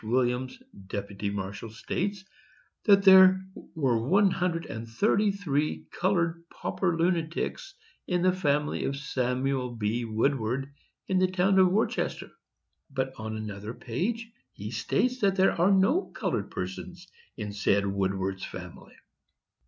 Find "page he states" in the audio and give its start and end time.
13.75-15.19